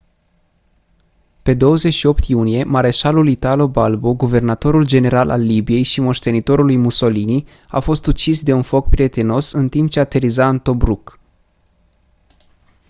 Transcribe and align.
pe 1.43 1.53
28 1.53 2.27
iunie 2.27 2.63
mareșalul 2.63 3.27
italo 3.27 3.67
balbo 3.67 4.13
guvernatorul 4.13 4.85
general 4.85 5.29
al 5.29 5.41
libiei 5.41 5.83
și 5.83 6.01
moștenitorul 6.01 6.65
lui 6.65 6.77
mussolini 6.77 7.47
a 7.67 7.79
fost 7.79 8.05
ucis 8.05 8.43
de 8.43 8.53
un 8.53 8.61
foc 8.61 8.89
prietenos 8.89 9.51
în 9.51 9.69
timp 9.69 9.89
ce 9.89 9.99
ateriza 9.99 10.49
în 10.49 10.59
tobruk 10.59 11.19